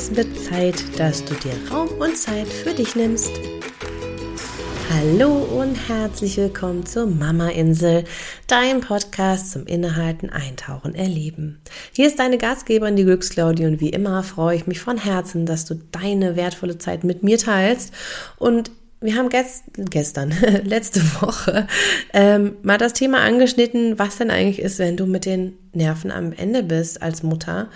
[0.00, 3.32] Es wird Zeit, dass du dir Raum und Zeit für dich nimmst.
[4.88, 8.04] Hallo und herzlich willkommen zur Mama Insel,
[8.46, 11.60] dein Podcast zum Innehalten, Eintauchen, Erleben.
[11.92, 15.66] Hier ist deine Gastgeberin, die Glücksclaudie und wie immer freue ich mich von Herzen, dass
[15.66, 17.92] du deine wertvolle Zeit mit mir teilst
[18.38, 18.70] und
[19.02, 20.32] wir haben gest gestern,
[20.64, 21.66] letzte Woche,
[22.14, 26.32] ähm, mal das Thema angeschnitten, was denn eigentlich ist, wenn du mit den Nerven am
[26.32, 27.68] Ende bist als Mutter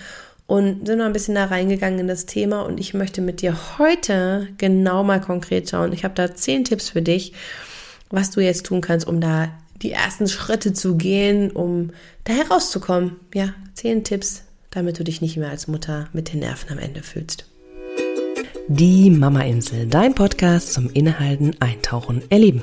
[0.47, 3.57] und sind noch ein bisschen da reingegangen in das Thema und ich möchte mit dir
[3.79, 5.93] heute genau mal konkret schauen.
[5.93, 7.33] Ich habe da zehn Tipps für dich,
[8.11, 9.49] was du jetzt tun kannst, um da
[9.83, 11.91] die ersten Schritte zu gehen, um
[12.25, 13.17] da herauszukommen.
[13.35, 17.03] Ja, zehn Tipps, damit du dich nicht mehr als Mutter mit den Nerven am Ende
[17.03, 17.47] fühlst.
[18.69, 22.63] Die Mama Insel, dein Podcast zum Innehalten, Eintauchen, Erleben.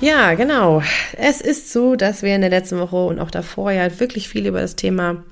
[0.00, 0.82] Ja, genau.
[1.18, 4.46] Es ist so, dass wir in der letzten Woche und auch davor ja wirklich viel
[4.46, 5.22] über das Thema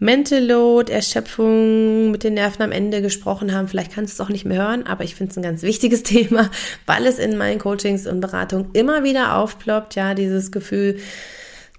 [0.00, 3.68] Mental Load, Erschöpfung mit den Nerven am Ende gesprochen haben.
[3.68, 6.02] Vielleicht kannst du es auch nicht mehr hören, aber ich finde es ein ganz wichtiges
[6.02, 6.50] Thema,
[6.84, 9.94] weil es in meinen Coachings und Beratungen immer wieder aufploppt.
[9.94, 10.98] Ja, dieses Gefühl,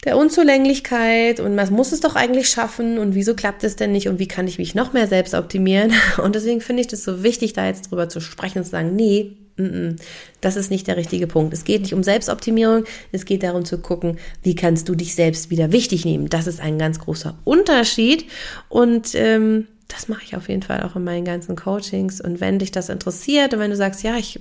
[0.05, 4.07] der Unzulänglichkeit und man muss es doch eigentlich schaffen und wieso klappt es denn nicht
[4.07, 5.91] und wie kann ich mich noch mehr selbst optimieren?
[6.23, 8.95] Und deswegen finde ich das so wichtig, da jetzt drüber zu sprechen und zu sagen,
[8.95, 9.37] nee,
[10.41, 11.53] das ist nicht der richtige Punkt.
[11.53, 15.49] Es geht nicht um Selbstoptimierung, es geht darum zu gucken, wie kannst du dich selbst
[15.49, 16.29] wieder wichtig nehmen.
[16.29, 18.25] Das ist ein ganz großer Unterschied
[18.69, 22.19] und ähm, das mache ich auf jeden Fall auch in meinen ganzen Coachings.
[22.19, 24.39] Und wenn dich das interessiert und wenn du sagst, ja, ich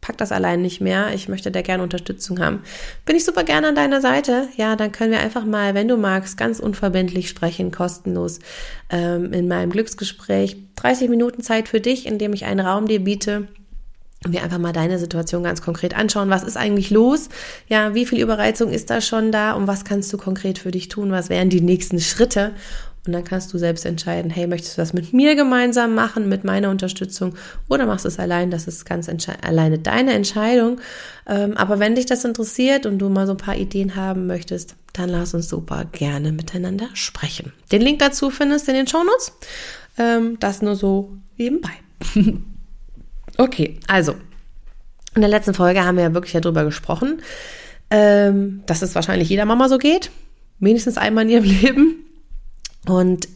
[0.00, 2.62] pack das allein nicht mehr, ich möchte da gerne Unterstützung haben,
[3.04, 4.48] bin ich super gerne an deiner Seite.
[4.56, 8.38] Ja, dann können wir einfach mal, wenn du magst, ganz unverbindlich sprechen, kostenlos
[8.90, 10.56] ähm, in meinem Glücksgespräch.
[10.76, 13.48] 30 Minuten Zeit für dich, indem ich einen Raum dir biete
[14.26, 16.28] wir einfach mal deine Situation ganz konkret anschauen.
[16.28, 17.28] Was ist eigentlich los?
[17.68, 19.52] Ja, wie viel Überreizung ist da schon da?
[19.52, 21.12] Und was kannst du konkret für dich tun?
[21.12, 22.52] Was wären die nächsten Schritte?
[23.06, 26.44] Und dann kannst du selbst entscheiden, hey, möchtest du das mit mir gemeinsam machen, mit
[26.44, 27.36] meiner Unterstützung
[27.68, 28.50] oder machst du es allein?
[28.50, 29.08] Das ist ganz
[29.40, 30.80] alleine deine Entscheidung.
[31.26, 34.74] Ähm, aber wenn dich das interessiert und du mal so ein paar Ideen haben möchtest,
[34.92, 37.52] dann lass uns super gerne miteinander sprechen.
[37.72, 39.32] Den Link dazu findest du in den Shownotes.
[39.96, 41.70] Ähm, das nur so nebenbei.
[43.38, 44.16] Okay, also
[45.14, 47.22] in der letzten Folge haben wir ja wirklich darüber gesprochen,
[47.90, 50.10] ähm, dass es wahrscheinlich jeder Mama so geht,
[50.58, 52.04] mindestens einmal in ihrem Leben.
[52.86, 53.28] Und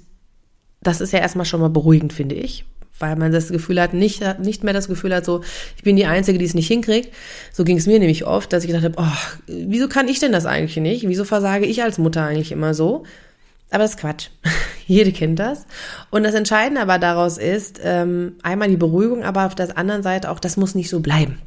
[0.83, 2.65] das ist ja erstmal schon mal beruhigend, finde ich,
[2.99, 5.43] weil man das Gefühl hat, nicht, nicht mehr das Gefühl hat, so,
[5.77, 7.15] ich bin die Einzige, die es nicht hinkriegt.
[7.53, 10.33] So ging es mir nämlich oft, dass ich gedacht habe, oh, wieso kann ich denn
[10.33, 11.07] das eigentlich nicht?
[11.07, 13.05] Wieso versage ich als Mutter eigentlich immer so?
[13.71, 14.29] Aber das ist Quatsch.
[14.87, 15.67] Jede kennt das.
[16.11, 20.31] Und das Entscheidende aber daraus ist, ähm, einmal die Beruhigung, aber auf der anderen Seite
[20.31, 21.39] auch, das muss nicht so bleiben.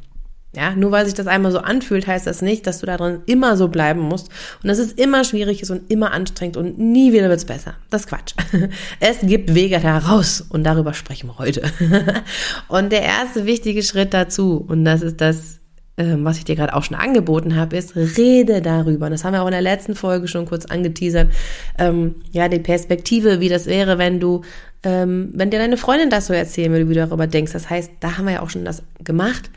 [0.55, 3.57] Ja, nur weil sich das einmal so anfühlt, heißt das nicht, dass du darin immer
[3.57, 4.29] so bleiben musst
[4.63, 7.73] und dass es immer schwierig ist und immer anstrengend und nie wieder wird's besser.
[7.89, 8.35] Das ist Quatsch.
[9.01, 11.63] Es gibt Wege heraus und darüber sprechen wir heute.
[12.67, 15.59] Und der erste wichtige Schritt dazu, und das ist das
[15.97, 19.09] was ich dir gerade auch schon angeboten habe, ist, rede darüber.
[19.09, 21.31] Das haben wir auch in der letzten Folge schon kurz angeteasert.
[21.79, 24.41] Ähm, ja, die Perspektive, wie das wäre, wenn du,
[24.83, 27.53] ähm, wenn dir deine Freundin das so erzählen würde, wie du darüber denkst.
[27.53, 29.49] Das heißt, da haben wir ja auch schon das gemacht.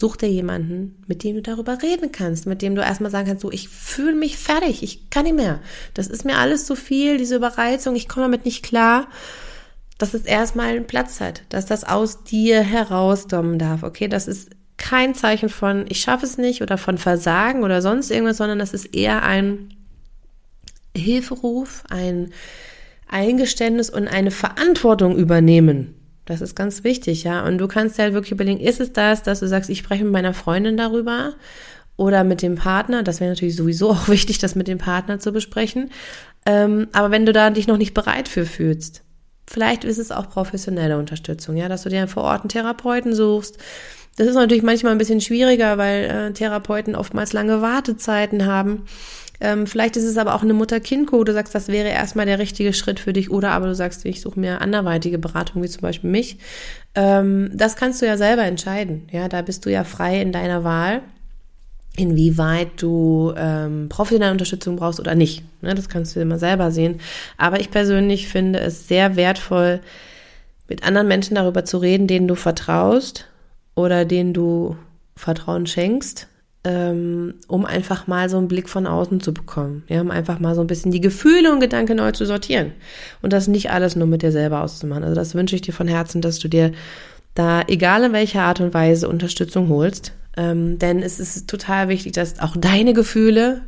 [0.00, 3.42] Such dir jemanden, mit dem du darüber reden kannst, mit dem du erstmal sagen kannst,
[3.42, 5.60] so, ich fühle mich fertig, ich kann nicht mehr.
[5.94, 9.08] Das ist mir alles zu viel, diese Überreizung, ich komme damit nicht klar
[9.98, 13.82] dass es erstmal einen Platz hat, dass das aus dir herauskommen darf.
[13.82, 18.10] Okay, das ist kein Zeichen von ich schaffe es nicht oder von Versagen oder sonst
[18.10, 19.74] irgendwas, sondern das ist eher ein
[20.96, 22.32] Hilferuf, ein
[23.08, 25.94] Eingeständnis und eine Verantwortung übernehmen.
[26.24, 27.44] Das ist ganz wichtig, ja.
[27.46, 30.04] Und du kannst dir halt wirklich überlegen, ist es das, dass du sagst, ich spreche
[30.04, 31.34] mit meiner Freundin darüber
[31.96, 33.02] oder mit dem Partner?
[33.02, 35.90] Das wäre natürlich sowieso auch wichtig, das mit dem Partner zu besprechen.
[36.44, 39.02] Ähm, aber wenn du da dich noch nicht bereit für fühlst,
[39.46, 43.56] vielleicht ist es auch professionelle Unterstützung, ja, dass du dir vor Ort einen Therapeuten suchst,
[44.18, 48.82] das ist natürlich manchmal ein bisschen schwieriger, weil äh, Therapeuten oftmals lange Wartezeiten haben.
[49.40, 51.22] Ähm, vielleicht ist es aber auch eine Mutter-Kind-Co.
[51.22, 53.30] Du sagst, das wäre erstmal der richtige Schritt für dich.
[53.30, 56.38] Oder aber du sagst, ich suche mir anderweitige Beratung, wie zum Beispiel mich.
[56.96, 59.06] Ähm, das kannst du ja selber entscheiden.
[59.12, 61.02] Ja, da bist du ja frei in deiner Wahl,
[61.96, 65.44] inwieweit du ähm, professionelle Unterstützung brauchst oder nicht.
[65.62, 66.98] Ne, das kannst du immer selber sehen.
[67.36, 69.78] Aber ich persönlich finde es sehr wertvoll,
[70.68, 73.28] mit anderen Menschen darüber zu reden, denen du vertraust
[73.78, 74.76] oder denen du
[75.14, 76.26] Vertrauen schenkst,
[76.64, 79.84] ähm, um einfach mal so einen Blick von außen zu bekommen.
[79.86, 82.72] Ja, um einfach mal so ein bisschen die Gefühle und Gedanken neu zu sortieren.
[83.22, 85.04] Und das nicht alles nur mit dir selber auszumachen.
[85.04, 86.72] Also das wünsche ich dir von Herzen, dass du dir
[87.36, 90.12] da, egal in welcher Art und Weise, Unterstützung holst.
[90.36, 93.60] Ähm, denn es ist total wichtig, dass auch deine Gefühle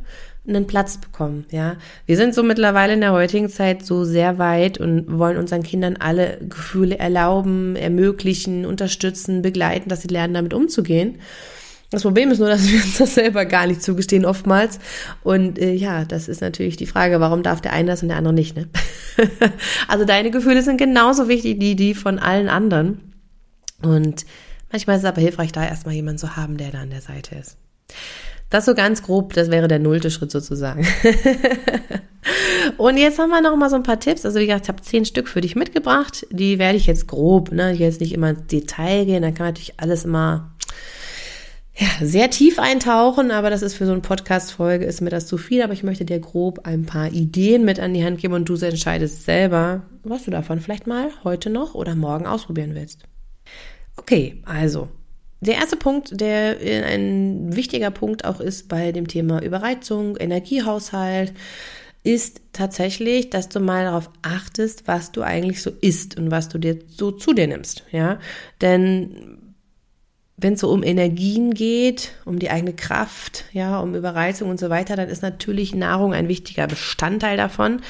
[0.47, 1.75] einen Platz bekommen, ja.
[2.07, 5.97] Wir sind so mittlerweile in der heutigen Zeit so sehr weit und wollen unseren Kindern
[5.97, 11.19] alle Gefühle erlauben, ermöglichen, unterstützen, begleiten, dass sie lernen, damit umzugehen.
[11.91, 14.79] Das Problem ist nur, dass wir uns das selber gar nicht zugestehen oftmals.
[15.23, 18.17] Und äh, ja, das ist natürlich die Frage, warum darf der eine das und der
[18.17, 18.69] andere nicht, ne?
[19.89, 23.13] also deine Gefühle sind genauso wichtig wie die von allen anderen.
[23.81, 24.25] Und
[24.71, 27.35] manchmal ist es aber hilfreich, da erstmal jemanden zu haben, der da an der Seite
[27.35, 27.57] ist.
[28.51, 30.85] Das so ganz grob, das wäre der nullte Schritt sozusagen.
[32.77, 34.25] und jetzt haben wir noch mal so ein paar Tipps.
[34.25, 36.27] Also wie gesagt, ich habe zehn Stück für dich mitgebracht.
[36.31, 39.21] Die werde ich jetzt grob, ne, jetzt nicht immer ins Detail gehen.
[39.21, 40.51] Dann kann man natürlich alles immer
[41.77, 45.37] ja, sehr tief eintauchen, aber das ist für so eine Podcast-Folge, ist mir das zu
[45.37, 48.49] viel, aber ich möchte dir grob ein paar Ideen mit an die Hand geben und
[48.49, 53.05] du entscheidest selber, was du davon vielleicht mal heute noch oder morgen ausprobieren willst.
[53.95, 54.89] Okay, also
[55.41, 61.33] der erste Punkt, der ein wichtiger Punkt auch ist bei dem Thema Überreizung, Energiehaushalt,
[62.03, 66.57] ist tatsächlich, dass du mal darauf achtest, was du eigentlich so isst und was du
[66.57, 68.19] dir so zu dir nimmst, ja?
[68.61, 69.37] Denn
[70.37, 74.69] wenn es so um Energien geht, um die eigene Kraft, ja, um Überreizung und so
[74.69, 77.81] weiter, dann ist natürlich Nahrung ein wichtiger Bestandteil davon.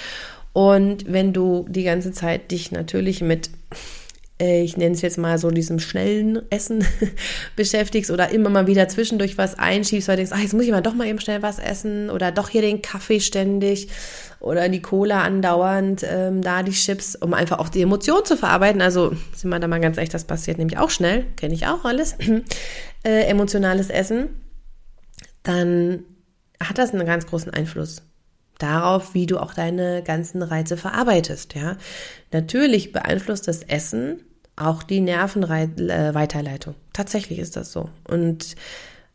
[0.53, 3.75] Und wenn du die ganze Zeit dich natürlich mit äh,
[4.41, 6.83] ich nenne es jetzt mal so diesem schnellen Essen
[7.55, 10.71] beschäftigst oder immer mal wieder zwischendurch was einschiebst, weil du denkst, ach, jetzt muss ich
[10.71, 13.89] mal doch mal eben schnell was essen oder doch hier den Kaffee ständig
[14.39, 18.81] oder die Cola andauernd, ähm, da die Chips, um einfach auch die Emotionen zu verarbeiten.
[18.81, 21.85] Also sind wir da mal ganz echt, das passiert nämlich auch schnell, kenne ich auch
[21.85, 22.15] alles,
[23.03, 24.29] äh, emotionales Essen,
[25.43, 26.03] dann
[26.59, 28.01] hat das einen ganz großen Einfluss
[28.57, 31.77] darauf, wie du auch deine ganzen Reize verarbeitest, ja.
[32.31, 34.21] Natürlich beeinflusst das Essen
[34.67, 36.75] auch die Nervenweiterleitung.
[36.93, 37.89] Tatsächlich ist das so.
[38.07, 38.55] Und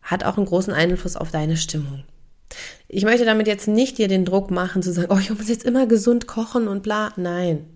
[0.02, 2.04] hat auch einen großen Einfluss auf deine Stimmung.
[2.88, 5.64] Ich möchte damit jetzt nicht dir den Druck machen, zu sagen, oh, ich muss jetzt
[5.64, 7.12] immer gesund kochen und bla.
[7.16, 7.66] Nein,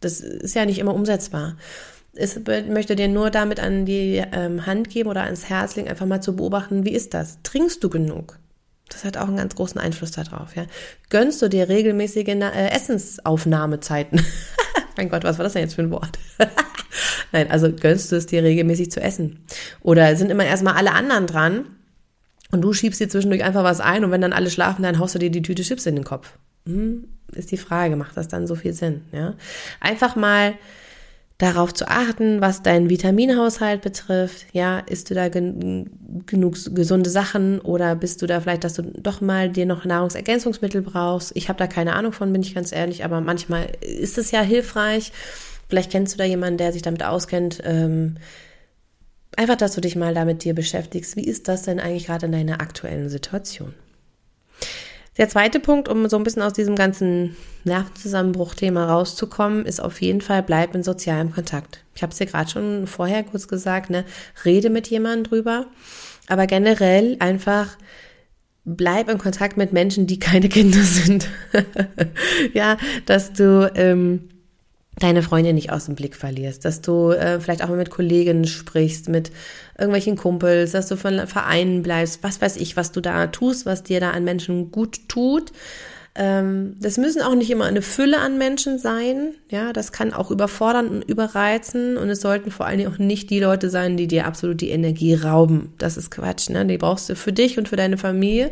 [0.00, 1.56] das ist ja nicht immer umsetzbar.
[2.12, 2.36] Ich
[2.68, 6.20] möchte dir nur damit an die ähm, Hand geben oder ans Herz legen, einfach mal
[6.20, 7.38] zu beobachten, wie ist das?
[7.42, 8.38] Trinkst du genug?
[8.88, 10.56] Das hat auch einen ganz großen Einfluss darauf.
[10.56, 10.64] Ja.
[11.08, 14.24] Gönnst du dir regelmäßige äh, Essensaufnahmezeiten?
[14.96, 16.18] mein Gott, was war das denn jetzt für ein Wort?
[17.32, 19.40] Nein, also gönnst du es dir regelmäßig zu essen?
[19.82, 21.64] Oder sind immer erstmal alle anderen dran
[22.50, 25.14] und du schiebst dir zwischendurch einfach was ein und wenn dann alle schlafen, dann haust
[25.14, 26.32] du dir die Tüte Chips in den Kopf?
[26.66, 29.02] Hm, ist die Frage, macht das dann so viel Sinn?
[29.12, 29.34] Ja?
[29.80, 30.54] Einfach mal
[31.40, 34.44] darauf zu achten, was deinen Vitaminhaushalt betrifft.
[34.52, 35.90] Ja, isst du da gen
[36.26, 40.82] genug gesunde Sachen oder bist du da vielleicht, dass du doch mal dir noch Nahrungsergänzungsmittel
[40.82, 41.32] brauchst?
[41.34, 44.42] Ich habe da keine Ahnung von, bin ich ganz ehrlich, aber manchmal ist es ja
[44.42, 45.12] hilfreich.
[45.70, 47.62] Vielleicht kennst du da jemanden, der sich damit auskennt.
[47.64, 48.16] Ähm,
[49.36, 51.14] einfach, dass du dich mal damit dir beschäftigst.
[51.14, 53.72] Wie ist das denn eigentlich gerade in deiner aktuellen Situation?
[55.16, 60.22] Der zweite Punkt, um so ein bisschen aus diesem ganzen Nervenzusammenbruch-Thema rauszukommen, ist auf jeden
[60.22, 61.84] Fall, bleib in sozialem Kontakt.
[61.94, 64.04] Ich habe es dir gerade schon vorher kurz gesagt, ne?
[64.44, 65.66] Rede mit jemandem drüber.
[66.26, 67.76] Aber generell einfach
[68.64, 71.28] bleib in Kontakt mit Menschen, die keine Kinder sind.
[72.54, 74.28] ja, dass du ähm,
[75.00, 78.44] deine Freundin nicht aus dem Blick verlierst, dass du äh, vielleicht auch mal mit Kolleginnen
[78.44, 79.32] sprichst, mit
[79.78, 83.82] irgendwelchen Kumpels, dass du von Vereinen bleibst, was weiß ich, was du da tust, was
[83.82, 85.52] dir da an Menschen gut tut.
[86.14, 90.30] Ähm, das müssen auch nicht immer eine Fülle an Menschen sein, ja, das kann auch
[90.30, 94.08] überfordern und überreizen und es sollten vor allen Dingen auch nicht die Leute sein, die
[94.08, 95.72] dir absolut die Energie rauben.
[95.78, 96.66] Das ist Quatsch, ne?
[96.66, 98.50] Die brauchst du für dich und für deine Familie.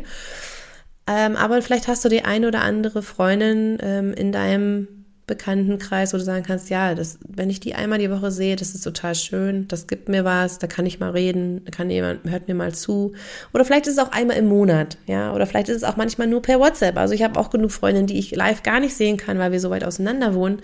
[1.05, 4.98] Ähm, aber vielleicht hast du die eine oder andere Freundin ähm, in deinem
[5.29, 8.75] Bekanntenkreis, wo du sagen kannst, ja, das, wenn ich die einmal die Woche sehe, das
[8.75, 12.29] ist total schön, das gibt mir was, da kann ich mal reden, da kann jemand,
[12.29, 13.13] hört mir mal zu.
[13.53, 16.27] Oder vielleicht ist es auch einmal im Monat, ja, oder vielleicht ist es auch manchmal
[16.27, 16.97] nur per WhatsApp.
[16.97, 19.61] Also ich habe auch genug Freundinnen, die ich live gar nicht sehen kann, weil wir
[19.61, 20.61] so weit auseinander wohnen,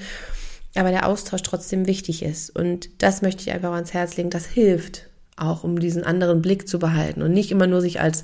[0.76, 2.50] aber der Austausch trotzdem wichtig ist.
[2.50, 6.68] Und das möchte ich einfach ans Herz legen, das hilft auch um diesen anderen Blick
[6.68, 8.24] zu behalten und nicht immer nur sich als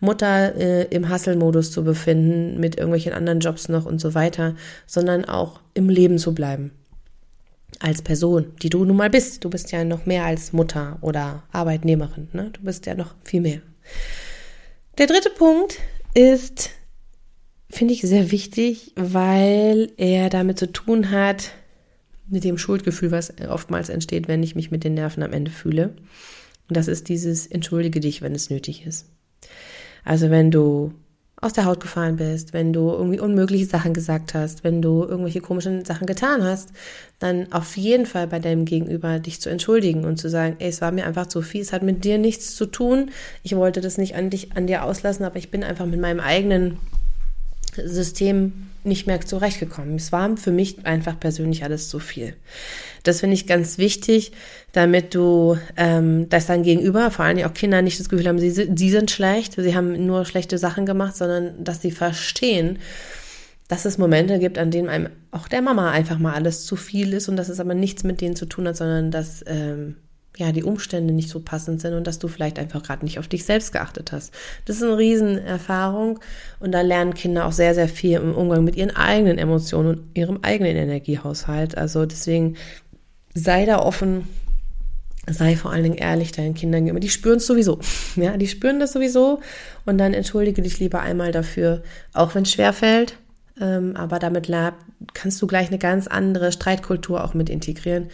[0.00, 5.24] Mutter äh, im Hustle-Modus zu befinden, mit irgendwelchen anderen Jobs noch und so weiter, sondern
[5.24, 6.72] auch im Leben zu bleiben.
[7.80, 9.44] Als Person, die du nun mal bist.
[9.44, 12.28] Du bist ja noch mehr als Mutter oder Arbeitnehmerin.
[12.32, 12.50] Ne?
[12.52, 13.60] Du bist ja noch viel mehr.
[14.96, 15.78] Der dritte Punkt
[16.14, 16.70] ist,
[17.70, 21.52] finde ich sehr wichtig, weil er damit zu tun hat,
[22.26, 25.94] mit dem Schuldgefühl, was oftmals entsteht, wenn ich mich mit den Nerven am Ende fühle
[26.68, 29.06] Und das ist dieses Entschuldige dich, wenn es nötig ist.
[30.04, 30.92] Also wenn du
[31.40, 35.40] aus der Haut gefallen bist, wenn du irgendwie unmögliche Sachen gesagt hast, wenn du irgendwelche
[35.40, 36.70] komischen Sachen getan hast,
[37.20, 40.80] dann auf jeden Fall bei deinem Gegenüber dich zu entschuldigen und zu sagen, ey, es
[40.80, 43.10] war mir einfach zu viel, es hat mit dir nichts zu tun,
[43.44, 46.20] ich wollte das nicht an dich, an dir auslassen, aber ich bin einfach mit meinem
[46.20, 46.78] eigenen
[47.86, 49.96] System nicht mehr zurechtgekommen.
[49.96, 52.34] Es war für mich einfach persönlich alles zu viel.
[53.02, 54.32] Das finde ich ganz wichtig,
[54.72, 58.50] damit du, ähm, dass dein Gegenüber, vor allem auch Kinder, nicht das Gefühl haben, sie,
[58.50, 62.78] sie sind schlecht, sie haben nur schlechte Sachen gemacht, sondern dass sie verstehen,
[63.68, 67.12] dass es Momente gibt, an denen einem auch der Mama einfach mal alles zu viel
[67.12, 69.96] ist und dass es aber nichts mit denen zu tun hat, sondern dass ähm,
[70.38, 73.26] ja, die Umstände nicht so passend sind und dass du vielleicht einfach gerade nicht auf
[73.26, 74.32] dich selbst geachtet hast.
[74.66, 76.20] Das ist eine Riesenerfahrung
[76.60, 80.02] und da lernen Kinder auch sehr, sehr viel im Umgang mit ihren eigenen Emotionen und
[80.14, 81.76] ihrem eigenen Energiehaushalt.
[81.76, 82.54] Also deswegen
[83.34, 84.28] sei da offen,
[85.28, 87.00] sei vor allen Dingen ehrlich deinen Kindern gegenüber.
[87.00, 87.80] Die spüren es sowieso.
[88.14, 89.40] Ja, die spüren das sowieso
[89.86, 93.18] und dann entschuldige dich lieber einmal dafür, auch wenn es schwer fällt.
[93.60, 94.48] Ähm, aber damit
[95.14, 98.06] kannst du gleich eine ganz andere Streitkultur auch mit integrieren.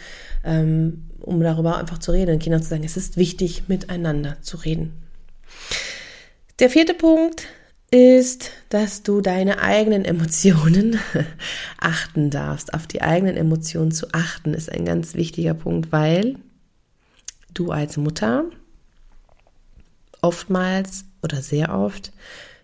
[0.43, 4.57] Ähm, um darüber einfach zu reden, den Kindern zu sagen, es ist wichtig, miteinander zu
[4.57, 4.93] reden.
[6.59, 7.47] Der vierte Punkt
[7.91, 10.99] ist, dass du deine eigenen Emotionen
[11.79, 12.73] achten darfst.
[12.73, 16.35] Auf die eigenen Emotionen zu achten ist ein ganz wichtiger Punkt, weil
[17.53, 18.45] du als Mutter
[20.21, 22.11] oftmals oder sehr oft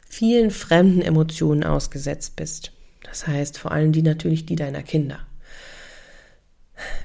[0.08, 2.72] vielen fremden Emotionen ausgesetzt bist.
[3.03, 5.20] Das heißt vor allem die natürlich die deiner Kinder.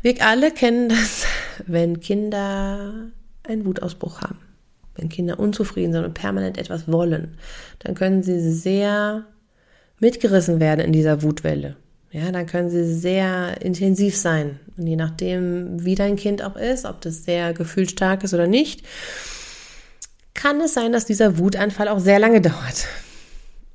[0.03, 1.25] Wir alle kennen das,
[1.67, 3.11] wenn Kinder
[3.43, 4.39] einen Wutausbruch haben.
[4.95, 7.37] Wenn Kinder unzufrieden sind und permanent etwas wollen,
[7.81, 9.27] dann können sie sehr
[10.01, 11.77] mitgerissen werden in dieser Wutwelle.
[12.11, 14.59] Ja, dann können sie sehr intensiv sein.
[14.77, 18.87] Und je nachdem, wie dein Kind auch ist, ob das sehr gefühlsstark ist oder nicht,
[20.33, 22.87] kann es sein, dass dieser Wutanfall auch sehr lange dauert.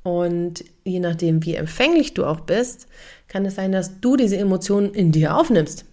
[0.04, 2.88] Und je nachdem, wie empfänglich du auch bist,
[3.28, 5.86] kann es sein, dass du diese Emotionen in dir aufnimmst.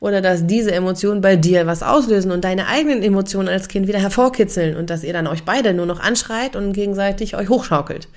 [0.00, 3.98] Oder dass diese Emotionen bei dir was auslösen und deine eigenen Emotionen als Kind wieder
[3.98, 8.08] hervorkitzeln und dass ihr dann euch beide nur noch anschreit und gegenseitig euch hochschaukelt.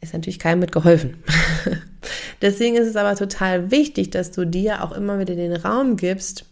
[0.00, 1.22] Ist natürlich keinem mit geholfen.
[2.42, 6.44] Deswegen ist es aber total wichtig, dass du dir auch immer wieder den Raum gibst,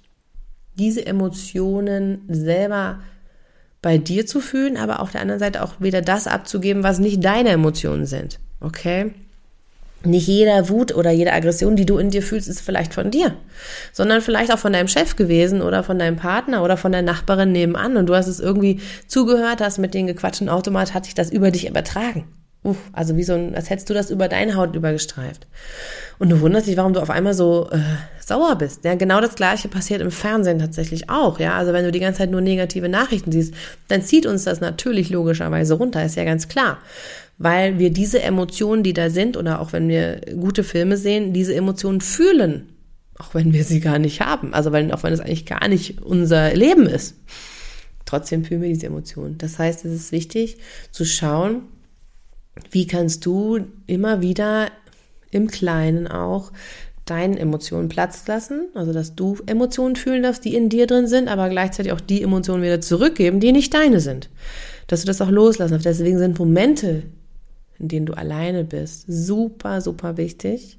[0.79, 3.01] diese Emotionen selber
[3.83, 7.23] bei dir zu fühlen, aber auf der anderen Seite auch wieder das abzugeben, was nicht
[7.23, 8.39] deine Emotionen sind.
[8.61, 9.13] Okay?
[10.05, 13.35] Nicht jeder Wut oder jede Aggression, die du in dir fühlst, ist vielleicht von dir,
[13.93, 17.53] sondern vielleicht auch von deinem Chef gewesen oder von deinem Partner oder von der Nachbarin
[17.53, 21.31] nebenan und du hast es irgendwie zugehört, hast mit den gequatschten Automat, hat sich das
[21.31, 22.25] über dich übertragen.
[22.65, 25.49] Uff, also wie so ein, als hättest du das über deine Haut übergestreift.
[26.21, 27.81] Und du wunderst dich, warum du auf einmal so äh,
[28.21, 28.85] sauer bist.
[28.85, 31.41] Ja, genau das Gleiche passiert im Fernsehen tatsächlich auch.
[31.41, 33.53] Ja, also wenn du die ganze Zeit nur negative Nachrichten siehst,
[33.89, 36.79] dann zieht uns das natürlich logischerweise runter, ist ja ganz klar
[37.43, 41.55] weil wir diese Emotionen, die da sind, oder auch wenn wir gute Filme sehen, diese
[41.57, 42.69] Emotionen fühlen,
[43.19, 46.03] auch wenn wir sie gar nicht haben, also wenn, auch wenn es eigentlich gar nicht
[46.03, 47.17] unser Leben ist.
[48.05, 49.39] Trotzdem fühlen wir diese Emotionen.
[49.39, 50.59] Das heißt, es ist wichtig
[50.93, 51.63] zu schauen,
[52.71, 54.71] wie kannst du immer wieder
[55.33, 56.53] im Kleinen auch
[57.07, 61.27] deinen Emotionen Platz lassen, also dass du Emotionen fühlen darfst, die in dir drin sind,
[61.29, 64.31] aber gleichzeitig auch die Emotionen wieder zurückgeben, die nicht deine sind.
[64.87, 65.87] Dass du das auch loslassen darfst.
[65.87, 67.03] Deswegen sind Momente,
[67.83, 70.79] in denen du alleine bist, super, super wichtig,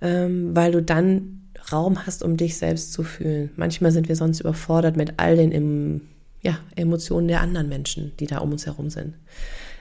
[0.00, 3.50] ähm, weil du dann Raum hast, um dich selbst zu fühlen.
[3.56, 6.00] Manchmal sind wir sonst überfordert mit all den im,
[6.42, 9.14] ja, Emotionen der anderen Menschen, die da um uns herum sind.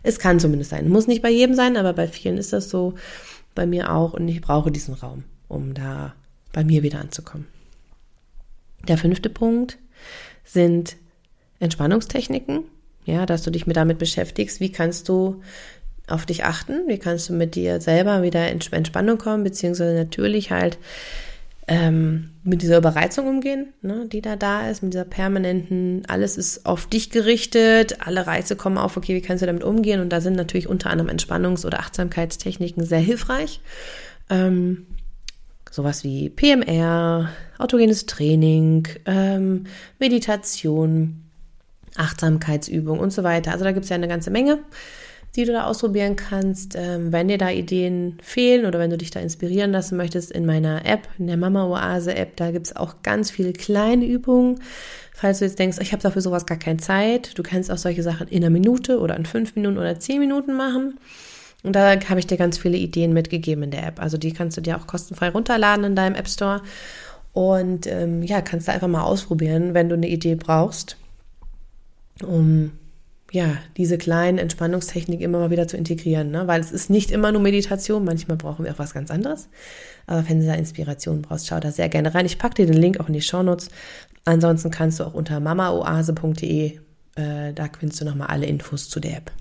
[0.03, 0.89] Es kann zumindest sein.
[0.89, 2.95] Muss nicht bei jedem sein, aber bei vielen ist das so.
[3.55, 4.13] Bei mir auch.
[4.13, 6.13] Und ich brauche diesen Raum, um da
[6.53, 7.47] bei mir wieder anzukommen.
[8.87, 9.77] Der fünfte Punkt
[10.43, 10.97] sind
[11.59, 12.65] Entspannungstechniken.
[13.05, 14.59] Ja, dass du dich mit damit beschäftigst.
[14.59, 15.41] Wie kannst du
[16.07, 16.87] auf dich achten?
[16.87, 20.77] Wie kannst du mit dir selber wieder in Entspannung kommen, beziehungsweise natürlich halt
[21.67, 26.65] ähm, mit dieser Überreizung umgehen, ne, die da da ist, mit dieser permanenten, alles ist
[26.65, 29.99] auf dich gerichtet, alle Reize kommen auf, okay, wie kannst du damit umgehen?
[29.99, 33.59] Und da sind natürlich unter anderem Entspannungs- oder Achtsamkeitstechniken sehr hilfreich.
[34.29, 34.87] Ähm,
[35.69, 39.65] sowas wie PMR, autogenes Training, ähm,
[39.99, 41.23] Meditation,
[41.97, 43.51] Achtsamkeitsübung und so weiter.
[43.51, 44.59] Also da gibt es ja eine ganze Menge
[45.37, 46.75] die du da ausprobieren kannst.
[46.75, 50.45] Ähm, wenn dir da Ideen fehlen oder wenn du dich da inspirieren lassen möchtest, in
[50.45, 54.59] meiner App, in der Mama Oase App, da gibt es auch ganz viele kleine Übungen.
[55.13, 58.03] Falls du jetzt denkst, ich habe dafür sowas gar keine Zeit, du kannst auch solche
[58.03, 60.99] Sachen in einer Minute oder in fünf Minuten oder zehn Minuten machen.
[61.63, 64.01] Und da habe ich dir ganz viele Ideen mitgegeben in der App.
[64.01, 66.61] Also die kannst du dir auch kostenfrei runterladen in deinem App Store.
[67.33, 70.97] Und ähm, ja, kannst du einfach mal ausprobieren, wenn du eine Idee brauchst
[72.23, 72.71] um
[73.31, 76.47] ja, diese kleinen Entspannungstechniken immer mal wieder zu integrieren, ne?
[76.47, 79.49] weil es ist nicht immer nur Meditation, manchmal brauchen wir auch was ganz anderes.
[80.05, 82.25] Aber wenn du da Inspiration brauchst, schau da sehr gerne rein.
[82.25, 83.69] Ich packe dir den Link auch in die Shownotes.
[84.23, 86.79] Ansonsten kannst du auch unter mamaoase.de,
[87.15, 89.31] äh, da findest du nochmal alle Infos zu der App.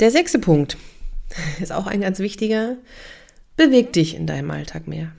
[0.00, 0.76] Der sechste Punkt
[1.60, 2.76] ist auch ein ganz wichtiger.
[3.56, 5.12] Beweg dich in deinem Alltag mehr.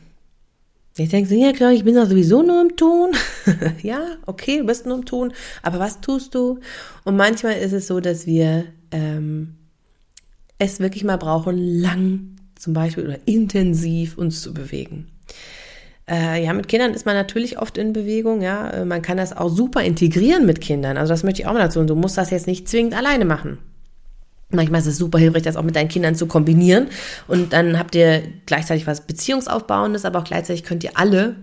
[1.03, 3.12] Ich denke so, ja klar, ich bin doch sowieso nur im Tun.
[3.81, 6.60] ja, okay, du bist nur im Tun, aber was tust du?
[7.03, 9.55] Und manchmal ist es so, dass wir ähm,
[10.58, 15.08] es wirklich mal brauchen, lang zum Beispiel oder intensiv uns zu bewegen.
[16.08, 18.70] Äh, ja, mit Kindern ist man natürlich oft in Bewegung, ja.
[18.70, 20.98] Äh, man kann das auch super integrieren mit Kindern.
[20.98, 21.79] Also das möchte ich auch mal dazu.
[21.79, 23.60] Und du musst das jetzt nicht zwingend alleine machen.
[24.51, 26.88] Manchmal ist es super hilfreich, das auch mit deinen Kindern zu kombinieren.
[27.27, 31.36] Und dann habt ihr gleichzeitig was Beziehungsaufbauendes, aber auch gleichzeitig könnt ihr alle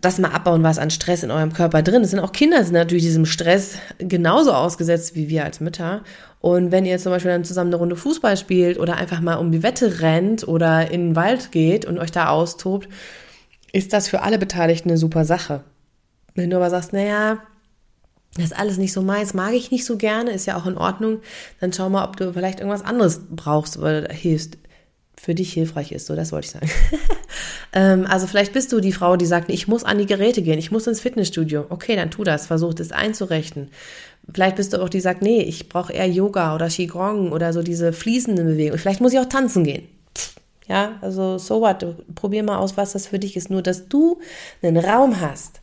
[0.00, 2.10] das mal abbauen, was an Stress in eurem Körper drin ist.
[2.10, 6.02] Sind auch Kinder sind natürlich diesem Stress genauso ausgesetzt wie wir als Mütter.
[6.40, 9.50] Und wenn ihr zum Beispiel dann zusammen eine Runde Fußball spielt oder einfach mal um
[9.50, 12.88] die Wette rennt oder in den Wald geht und euch da austobt,
[13.72, 15.64] ist das für alle Beteiligten eine super Sache.
[16.34, 17.38] Wenn du aber sagst, naja,
[18.34, 20.78] das ist alles nicht so meins, mag ich nicht so gerne, ist ja auch in
[20.78, 21.20] Ordnung.
[21.60, 24.58] Dann schau mal, ob du vielleicht irgendwas anderes brauchst oder hilfst,
[25.20, 26.06] für dich hilfreich ist.
[26.06, 26.70] So, das wollte ich sagen.
[27.72, 30.58] ähm, also vielleicht bist du die Frau, die sagt, ich muss an die Geräte gehen,
[30.58, 31.66] ich muss ins Fitnessstudio.
[31.68, 33.70] Okay, dann tu das, versuch das einzurechnen.
[34.32, 37.52] Vielleicht bist du auch die, die sagt, nee, ich brauche eher Yoga oder Qigong oder
[37.52, 38.78] so diese fließenden Bewegungen.
[38.78, 39.88] Vielleicht muss ich auch tanzen gehen.
[40.68, 43.50] Ja, also so what, probier mal aus, was das für dich ist.
[43.50, 44.20] Nur, dass du
[44.62, 45.62] einen Raum hast,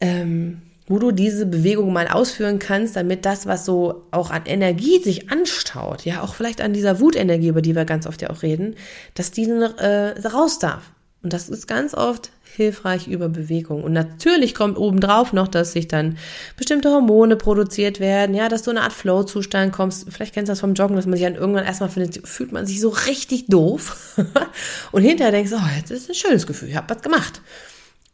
[0.00, 5.02] ähm, wo du diese Bewegung mal ausführen kannst, damit das, was so auch an Energie
[5.02, 8.42] sich anstaut, ja, auch vielleicht an dieser Wutenergie, über die wir ganz oft ja auch
[8.42, 8.76] reden,
[9.14, 10.90] dass die äh, raus darf.
[11.22, 13.82] Und das ist ganz oft hilfreich über Bewegung.
[13.82, 16.18] Und natürlich kommt obendrauf noch, dass sich dann
[16.56, 20.06] bestimmte Hormone produziert werden, ja, dass du in eine Art Flow-Zustand kommst.
[20.10, 22.66] Vielleicht kennst du das vom Joggen, dass man sich dann irgendwann erstmal findet, fühlt man
[22.66, 24.18] sich so richtig doof.
[24.92, 27.40] und hinterher denkst du, oh, jetzt ist ein schönes Gefühl, ich habe was gemacht.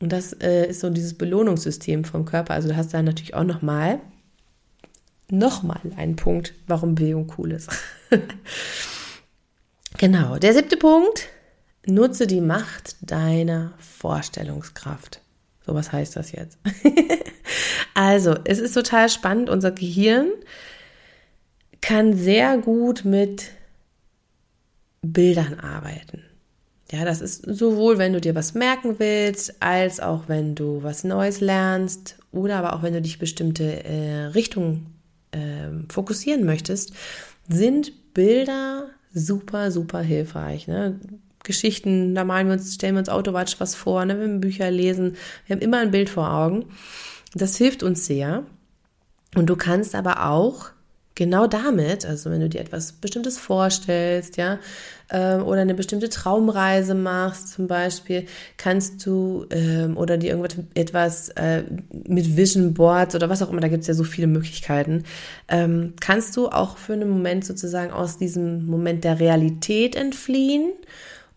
[0.01, 2.55] Und das äh, ist so dieses Belohnungssystem vom Körper.
[2.55, 4.01] Also du hast da natürlich auch nochmal,
[5.31, 7.69] nochmal einen Punkt, warum Bewegung cool ist.
[9.99, 10.39] genau.
[10.39, 11.29] Der siebte Punkt,
[11.87, 15.21] nutze die Macht deiner Vorstellungskraft.
[15.67, 16.59] So was heißt das jetzt?
[17.95, 19.51] also, es ist total spannend.
[19.51, 20.31] Unser Gehirn
[21.83, 23.51] kann sehr gut mit
[25.03, 26.25] Bildern arbeiten.
[26.93, 31.05] Ja, das ist sowohl, wenn du dir was merken willst, als auch wenn du was
[31.05, 34.95] Neues lernst oder aber auch wenn du dich bestimmte äh, Richtungen
[35.31, 36.93] äh, fokussieren möchtest,
[37.49, 40.67] sind Bilder super, super hilfreich.
[40.67, 40.99] Ne?
[41.45, 44.19] Geschichten, da malen wir uns, stellen wir uns automatisch was vor, ne?
[44.19, 46.67] wenn wir Bücher lesen, wir haben immer ein Bild vor Augen.
[47.35, 48.45] Das hilft uns sehr.
[49.37, 50.71] Und du kannst aber auch
[51.21, 54.59] genau damit, also wenn du dir etwas Bestimmtes vorstellst, ja,
[55.11, 58.25] ähm, oder eine bestimmte Traumreise machst, zum Beispiel,
[58.57, 61.65] kannst du ähm, oder dir irgendwas etwas äh,
[62.09, 65.05] mit Vision Boards oder was auch immer, da gibt es ja so viele Möglichkeiten,
[65.49, 70.73] ähm, kannst du auch für einen Moment sozusagen aus diesem Moment der Realität entfliehen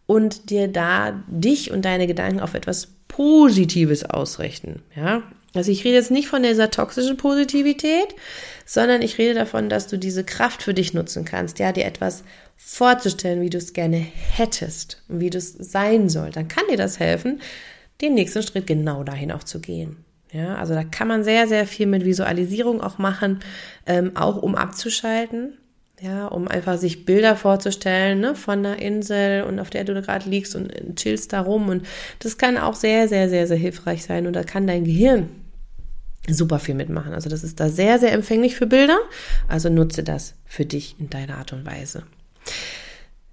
[0.05, 5.23] und dir da dich und deine Gedanken auf etwas Positives ausrichten, ja.
[5.55, 8.07] Also ich rede jetzt nicht von dieser toxischen Positivität,
[8.65, 12.23] sondern ich rede davon, dass du diese Kraft für dich nutzen kannst, ja, dir etwas
[12.57, 16.29] vorzustellen, wie du es gerne hättest und wie du es sein soll.
[16.29, 17.41] Dann kann dir das helfen,
[18.01, 19.97] den nächsten Schritt genau dahin auch zu gehen.
[20.31, 23.39] Ja, also da kann man sehr, sehr viel mit Visualisierung auch machen,
[23.85, 25.57] ähm, auch um abzuschalten.
[26.01, 30.27] Ja, um einfach sich Bilder vorzustellen, ne, von einer Insel und auf der du gerade
[30.27, 31.69] liegst und chillst da rum.
[31.69, 31.85] Und
[32.19, 34.27] das kann auch sehr, sehr, sehr, sehr hilfreich sein.
[34.27, 35.29] Und da kann dein Gehirn
[36.29, 37.13] super viel mitmachen.
[37.13, 38.97] Also das ist da sehr, sehr empfänglich für Bilder.
[39.47, 42.03] Also nutze das für dich in deiner Art und Weise.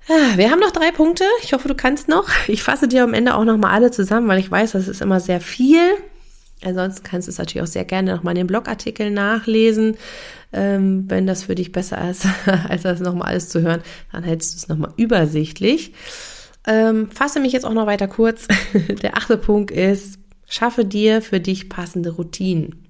[0.09, 1.25] Ah, wir haben noch drei Punkte.
[1.43, 2.29] Ich hoffe, du kannst noch.
[2.49, 5.03] Ich fasse dir am Ende auch noch mal alle zusammen, weil ich weiß, das ist
[5.03, 5.81] immer sehr viel.
[6.65, 9.97] Ansonsten kannst du es natürlich auch sehr gerne noch mal in den Blogartikel nachlesen.
[10.53, 12.27] Ähm, wenn das für dich besser ist,
[12.69, 15.95] als das noch mal alles zu hören, dann hältst du es noch mal übersichtlich.
[16.67, 18.49] Ähm, fasse mich jetzt auch noch weiter kurz.
[19.03, 20.19] Der achte Punkt ist,
[20.51, 22.87] Schaffe dir für dich passende Routinen.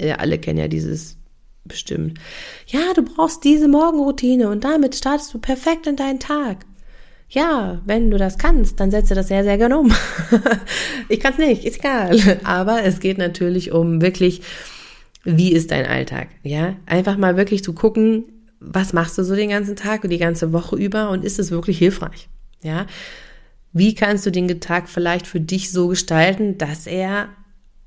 [0.00, 1.16] Ja, alle kennen ja dieses
[1.64, 2.18] bestimmt.
[2.68, 6.64] Ja, du brauchst diese Morgenroutine und damit startest du perfekt in deinen Tag.
[7.28, 9.92] Ja, wenn du das kannst, dann setze das sehr, sehr gerne um.
[11.08, 12.38] ich kann es nicht, ist egal.
[12.44, 14.42] Aber es geht natürlich um wirklich,
[15.24, 16.28] wie ist dein Alltag?
[16.44, 18.26] Ja, einfach mal wirklich zu gucken,
[18.60, 21.50] was machst du so den ganzen Tag und die ganze Woche über und ist es
[21.50, 22.28] wirklich hilfreich?
[22.62, 22.86] Ja,
[23.76, 27.28] wie kannst du den Tag vielleicht für dich so gestalten, dass er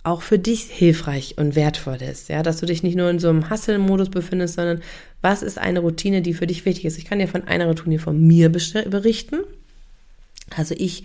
[0.03, 2.29] auch für dich hilfreich und wertvoll ist.
[2.29, 4.81] Ja, dass du dich nicht nur in so einem Hustle-Modus befindest, sondern
[5.21, 6.97] was ist eine Routine, die für dich wichtig ist.
[6.97, 9.39] Ich kann dir von einer Routine von mir berichten.
[10.55, 11.03] Also ich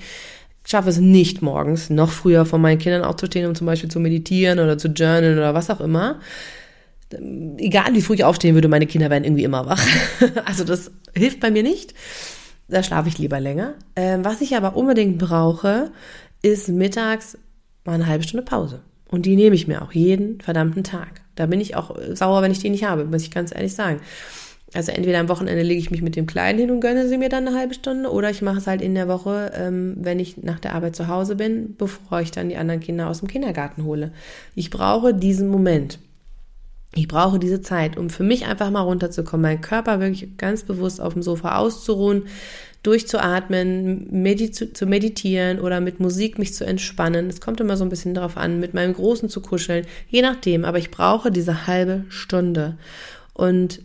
[0.67, 4.59] schaffe es nicht morgens noch früher von meinen Kindern aufzustehen, um zum Beispiel zu meditieren
[4.59, 6.21] oder zu journalen oder was auch immer.
[7.59, 9.85] Egal wie früh ich aufstehen würde, meine Kinder werden irgendwie immer wach.
[10.45, 11.95] also das hilft bei mir nicht.
[12.69, 13.75] Da schlafe ich lieber länger.
[13.97, 15.91] Ähm, was ich aber unbedingt brauche,
[16.43, 17.39] ist mittags
[17.85, 18.81] mal eine halbe Stunde Pause.
[19.11, 21.23] Und die nehme ich mir auch jeden verdammten Tag.
[21.35, 24.01] Da bin ich auch sauer, wenn ich die nicht habe, muss ich ganz ehrlich sagen.
[24.73, 27.29] Also entweder am Wochenende lege ich mich mit dem Kleinen hin und gönne sie mir
[27.29, 30.43] dann eine halbe Stunde oder ich mache es halt in der Woche, ähm, wenn ich
[30.43, 33.85] nach der Arbeit zu Hause bin, bevor ich dann die anderen Kinder aus dem Kindergarten
[33.85, 34.11] hole.
[34.57, 36.01] Ich brauche diesen Moment.
[36.97, 41.01] Ich brauche diese Zeit, um für mich einfach mal runterzukommen, meinen Körper wirklich ganz bewusst
[41.01, 42.25] auf dem Sofa auszuruhen,
[42.85, 47.29] durchzuatmen, medit zu meditieren oder mit Musik mich zu entspannen.
[47.29, 50.65] Es kommt immer so ein bisschen darauf an, mit meinem Großen zu kuscheln, je nachdem.
[50.65, 52.77] Aber ich brauche diese halbe Stunde.
[53.33, 53.81] Und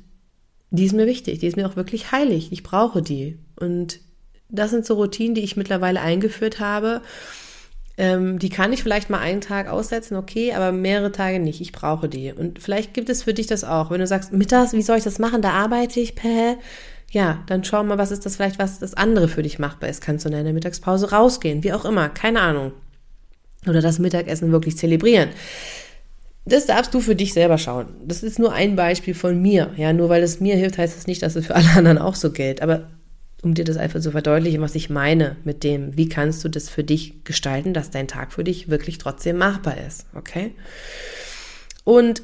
[0.69, 2.51] die ist mir wichtig, die ist mir auch wirklich heilig.
[2.51, 3.39] Ich brauche die.
[3.55, 4.01] Und
[4.49, 7.01] das sind so Routinen, die ich mittlerweile eingeführt habe.
[7.99, 11.59] Ähm, die kann ich vielleicht mal einen Tag aussetzen, okay, aber mehrere Tage nicht.
[11.59, 12.31] Ich brauche die.
[12.31, 13.91] Und vielleicht gibt es für dich das auch.
[13.91, 15.41] Wenn du sagst, mittags, wie soll ich das machen?
[15.41, 16.55] Da arbeite ich, päh.
[17.11, 19.99] Ja, dann schau mal, was ist das vielleicht, was das andere für dich machbar ist.
[19.99, 21.61] Kannst du in deiner Mittagspause rausgehen?
[21.65, 22.71] Wie auch immer, keine Ahnung.
[23.67, 25.31] Oder das Mittagessen wirklich zelebrieren.
[26.45, 27.87] Das darfst du für dich selber schauen.
[28.05, 29.71] Das ist nur ein Beispiel von mir.
[29.75, 32.15] Ja, nur weil es mir hilft, heißt das nicht, dass es für alle anderen auch
[32.15, 32.61] so gilt.
[32.61, 32.87] Aber
[33.41, 36.69] um dir das einfach zu verdeutlichen, was ich meine mit dem, wie kannst du das
[36.69, 40.05] für dich gestalten, dass dein Tag für dich wirklich trotzdem machbar ist.
[40.13, 40.51] Okay?
[41.85, 42.21] Und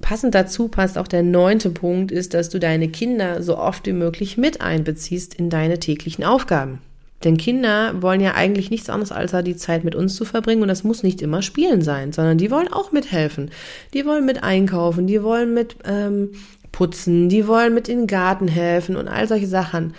[0.00, 3.92] passend dazu passt auch der neunte Punkt, ist, dass du deine Kinder so oft wie
[3.92, 6.80] möglich mit einbeziehst in deine täglichen Aufgaben.
[7.24, 10.62] Denn Kinder wollen ja eigentlich nichts anderes, als die Zeit mit uns zu verbringen.
[10.62, 13.50] Und das muss nicht immer Spielen sein, sondern die wollen auch mithelfen.
[13.92, 16.30] Die wollen mit einkaufen, die wollen mit ähm,
[16.70, 19.94] putzen, die wollen mit in den Garten helfen und all solche Sachen.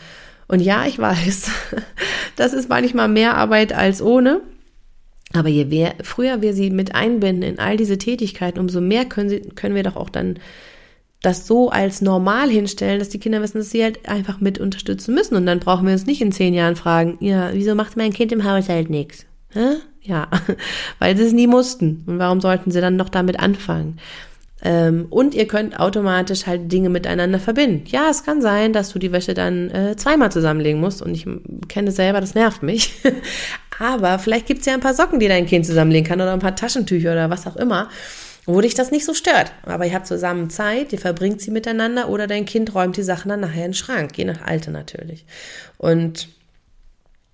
[0.50, 1.50] Und ja, ich weiß,
[2.36, 4.42] das ist manchmal mehr Arbeit als ohne.
[5.32, 9.30] Aber je mehr, früher wir sie mit einbinden in all diese Tätigkeiten, umso mehr können,
[9.30, 10.40] sie, können wir doch auch dann
[11.22, 15.14] das so als normal hinstellen, dass die Kinder wissen, dass sie halt einfach mit unterstützen
[15.14, 15.36] müssen.
[15.36, 18.32] Und dann brauchen wir uns nicht in zehn Jahren fragen, ja, wieso macht mein Kind
[18.32, 19.26] im Haushalt nichts?
[20.02, 20.30] Ja,
[21.00, 22.04] weil sie es nie mussten.
[22.08, 24.00] Und warum sollten sie dann noch damit anfangen?
[24.62, 27.86] Ähm, und ihr könnt automatisch halt Dinge miteinander verbinden.
[27.88, 31.02] Ja, es kann sein, dass du die Wäsche dann äh, zweimal zusammenlegen musst.
[31.02, 31.26] Und ich
[31.68, 32.94] kenne selber, das nervt mich.
[33.80, 36.56] Aber vielleicht gibt's ja ein paar Socken, die dein Kind zusammenlegen kann oder ein paar
[36.56, 37.90] Taschentücher oder was auch immer
[38.46, 39.52] wo dich das nicht so stört.
[39.64, 43.30] Aber ihr habt zusammen Zeit, ihr verbringt sie miteinander oder dein Kind räumt die Sachen
[43.30, 45.26] dann nachher in den Schrank, je nach Alter natürlich.
[45.78, 46.30] Und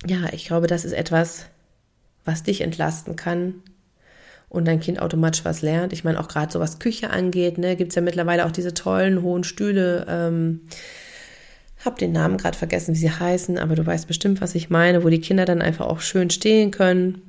[0.05, 1.45] ja, ich glaube, das ist etwas,
[2.25, 3.63] was dich entlasten kann
[4.55, 5.93] und dein Kind automatisch was lernt.
[5.93, 8.73] Ich meine, auch gerade so was Küche angeht, ne, gibt es ja mittlerweile auch diese
[8.73, 10.05] tollen hohen Stühle.
[10.07, 10.61] Ähm,
[11.83, 15.03] hab den Namen gerade vergessen, wie sie heißen, aber du weißt bestimmt, was ich meine,
[15.03, 17.21] wo die Kinder dann einfach auch schön stehen können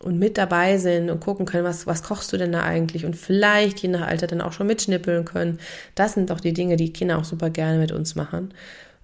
[0.00, 3.16] und mit dabei sind und gucken können, was, was kochst du denn da eigentlich und
[3.16, 5.58] vielleicht je nach Alter dann auch schon mitschnippeln können.
[5.96, 8.54] Das sind doch die Dinge, die Kinder auch super gerne mit uns machen.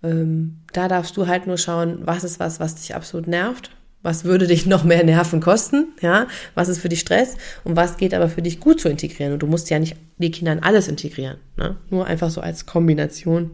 [0.04, 3.70] Ähm, da darfst du halt nur schauen, was ist was, was dich absolut nervt.
[4.04, 5.94] Was würde dich noch mehr Nerven kosten?
[6.02, 9.32] Ja, was ist für dich Stress und was geht aber für dich gut zu integrieren?
[9.32, 11.76] Und du musst ja nicht die Kinder in alles integrieren, ne?
[11.88, 13.52] nur einfach so als Kombination.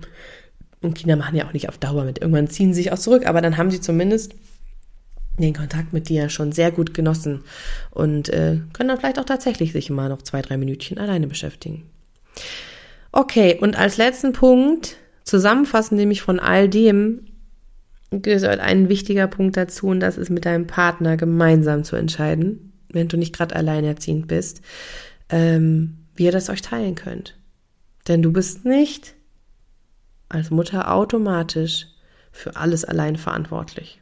[0.83, 2.21] Und Kinder machen ja auch nicht auf Dauer mit.
[2.21, 4.35] Irgendwann ziehen sie sich auch zurück, aber dann haben sie zumindest
[5.39, 7.45] den Kontakt mit dir schon sehr gut genossen
[7.93, 11.85] und äh, können dann vielleicht auch tatsächlich sich mal noch zwei, drei Minütchen alleine beschäftigen.
[13.13, 17.27] Okay, und als letzten Punkt, zusammenfassend nämlich von all dem,
[18.11, 23.09] gehört ein wichtiger Punkt dazu und das ist mit deinem Partner gemeinsam zu entscheiden, wenn
[23.09, 24.63] du nicht gerade alleinerziehend bist,
[25.29, 27.37] ähm, wie ihr das euch teilen könnt.
[28.09, 29.15] Denn du bist nicht
[30.29, 31.87] als Mutter automatisch
[32.33, 34.01] für alles allein verantwortlich.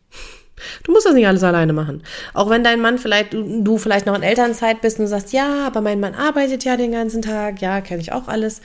[0.82, 2.02] Du musst das nicht alles alleine machen.
[2.34, 5.66] Auch wenn dein Mann vielleicht, du, vielleicht noch in Elternzeit bist und du sagst, ja,
[5.66, 8.60] aber mein Mann arbeitet ja den ganzen Tag, ja, kenne ich auch alles.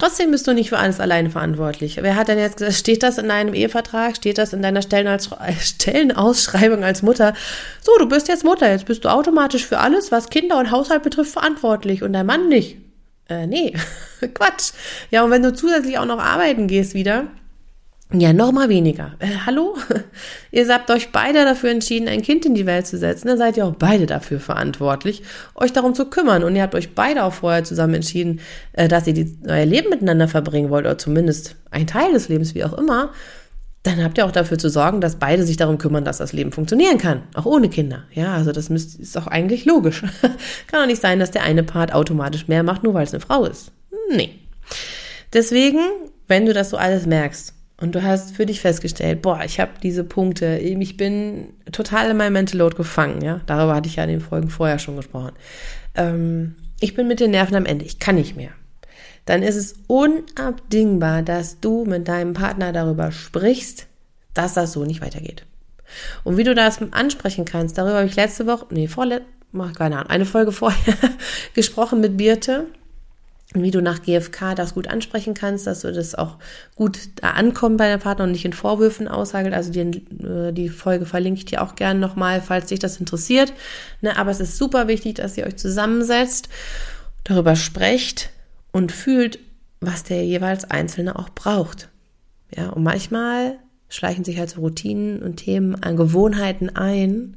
[0.00, 1.98] Trotzdem bist du nicht für alles alleine verantwortlich.
[2.00, 6.82] Wer hat denn jetzt gesagt, steht das in deinem Ehevertrag, steht das in deiner Stellenausschreibung
[6.82, 7.34] als Mutter?
[7.82, 11.02] So, du bist jetzt Mutter, jetzt bist du automatisch für alles, was Kinder und Haushalt
[11.02, 12.78] betrifft, verantwortlich und dein Mann nicht.
[13.28, 13.74] Äh, nee,
[14.34, 14.72] Quatsch.
[15.10, 17.26] Ja, und wenn du zusätzlich auch noch arbeiten gehst wieder,
[18.12, 19.12] ja, noch mal weniger.
[19.20, 19.76] Äh, hallo?
[20.50, 23.28] Ihr habt euch beide dafür entschieden, ein Kind in die Welt zu setzen.
[23.28, 25.22] Dann seid ihr auch beide dafür verantwortlich,
[25.54, 26.42] euch darum zu kümmern.
[26.42, 28.40] Und ihr habt euch beide auch vorher zusammen entschieden,
[28.72, 32.54] äh, dass ihr die, euer Leben miteinander verbringen wollt, oder zumindest ein Teil des Lebens,
[32.56, 33.12] wie auch immer.
[33.84, 36.50] dann habt ihr auch dafür zu sorgen, dass beide sich darum kümmern, dass das Leben
[36.52, 38.04] funktionieren kann, auch ohne Kinder.
[38.12, 40.02] Ja, also das müsst, ist auch eigentlich logisch.
[40.66, 43.20] kann auch nicht sein, dass der eine Part automatisch mehr macht, nur weil es eine
[43.20, 43.70] Frau ist.
[44.10, 44.30] Nee.
[45.32, 45.78] Deswegen,
[46.26, 49.72] wenn du das so alles merkst und du hast für dich festgestellt, boah, ich habe
[49.82, 54.04] diese Punkte, ich bin total in meinem Mental Load gefangen, ja, darüber hatte ich ja
[54.04, 55.32] in den Folgen vorher schon gesprochen.
[55.94, 58.50] Ähm, ich bin mit den Nerven am Ende, ich kann nicht mehr
[59.30, 63.86] dann ist es unabdingbar, dass du mit deinem Partner darüber sprichst,
[64.34, 65.46] dass das so nicht weitergeht.
[66.24, 69.26] Und wie du das ansprechen kannst, darüber habe ich letzte Woche, nee, vorletzte,
[69.76, 70.94] keine Ahnung, eine Folge vorher
[71.54, 72.66] gesprochen mit Birte.
[73.54, 76.36] Und wie du nach GFK das gut ansprechen kannst, dass du das auch
[76.76, 79.54] gut da ankommt bei deinem Partner und nicht in Vorwürfen aushagelt.
[79.54, 83.52] Also die, äh, die Folge verlinke ich dir auch gerne nochmal, falls dich das interessiert.
[84.02, 86.48] Ne, aber es ist super wichtig, dass ihr euch zusammensetzt,
[87.24, 88.30] darüber sprecht,
[88.72, 89.38] und fühlt,
[89.80, 91.88] was der jeweils Einzelne auch braucht.
[92.54, 93.58] Ja, und manchmal
[93.88, 97.36] schleichen sich halt so Routinen und Themen an Gewohnheiten ein,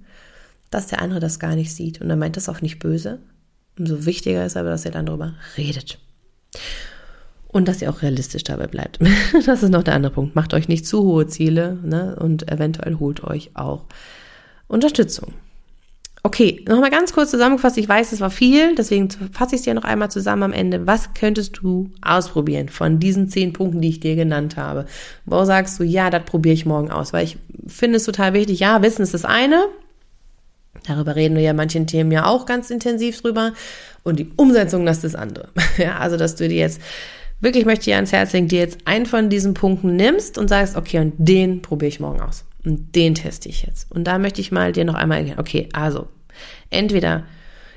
[0.70, 2.02] dass der andere das gar nicht sieht.
[2.02, 3.20] Und er meint das auch nicht böse.
[3.78, 6.00] Umso wichtiger ist aber, dass ihr dann darüber redet.
[7.48, 9.00] Und dass ihr auch realistisch dabei bleibt.
[9.46, 10.36] Das ist noch der andere Punkt.
[10.36, 12.16] Macht euch nicht zu hohe Ziele ne?
[12.20, 13.86] und eventuell holt euch auch
[14.68, 15.34] Unterstützung.
[16.26, 17.78] Okay, nochmal ganz kurz zusammengefasst.
[17.78, 20.88] Ich weiß, es war viel, deswegen fasse ich es dir noch einmal zusammen am Ende.
[20.88, 24.86] Was könntest du ausprobieren von diesen zehn Punkten, die ich dir genannt habe?
[25.26, 27.12] Wo sagst du, ja, das probiere ich morgen aus?
[27.12, 28.62] Weil ich finde es total wichtig.
[28.62, 29.66] Ja, Wissen ist das eine.
[30.86, 33.54] Darüber reden wir ja manchen Themen ja auch ganz intensiv drüber.
[34.04, 35.50] Und die Umsetzung, das ist das andere.
[35.78, 36.82] Ja, also, dass du dir jetzt
[37.40, 40.76] wirklich möchte ich ans Herz legen, dir jetzt einen von diesen Punkten nimmst und sagst,
[40.76, 42.46] okay, und den probiere ich morgen aus.
[42.66, 43.92] Und den teste ich jetzt.
[43.92, 46.08] Und da möchte ich mal dir noch einmal erklären, okay, also,
[46.70, 47.24] entweder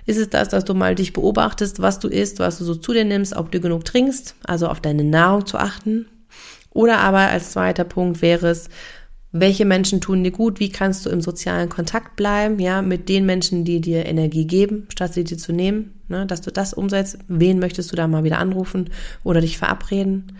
[0.07, 2.93] ist es das, dass du mal dich beobachtest, was du isst, was du so zu
[2.93, 6.07] dir nimmst, ob du genug trinkst, also auf deine Nahrung zu achten.
[6.71, 8.69] Oder aber als zweiter Punkt wäre es,
[9.41, 13.27] welche Menschen tun dir gut, wie kannst du im sozialen Kontakt bleiben, ja, mit den
[13.27, 17.19] Menschen, die dir Energie geben, statt sie dir zu nehmen, ne, dass du das umsetzt.
[17.29, 18.91] Wen möchtest du da mal wieder anrufen
[19.25, 20.37] oder dich verabreden?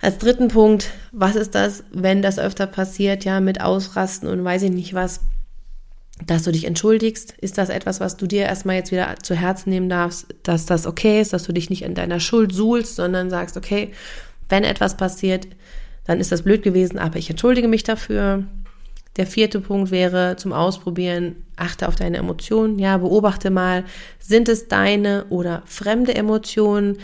[0.00, 4.62] Als dritten Punkt, was ist das, wenn das öfter passiert, ja, mit Ausrasten und weiß
[4.62, 5.20] ich nicht was,
[6.24, 7.34] dass du dich entschuldigst?
[7.40, 10.86] Ist das etwas, was du dir erstmal jetzt wieder zu Herzen nehmen darfst, dass das
[10.86, 13.92] okay ist, dass du dich nicht in deiner Schuld suhlst, sondern sagst, okay,
[14.48, 15.48] wenn etwas passiert,
[16.06, 18.44] dann ist das blöd gewesen, aber ich entschuldige mich dafür.
[19.16, 23.84] Der vierte Punkt wäre zum Ausprobieren, achte auf deine Emotionen, ja, beobachte mal,
[24.18, 26.98] sind es deine oder fremde Emotionen?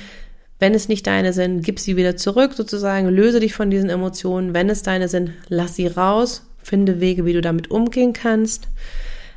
[0.58, 4.54] Wenn es nicht deine sind, gib sie wieder zurück sozusagen, löse dich von diesen Emotionen.
[4.54, 8.68] Wenn es deine sind, lass sie raus, finde Wege, wie du damit umgehen kannst.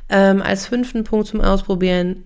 [0.08, 2.22] Ähm, als fünften Punkt zum Ausprobieren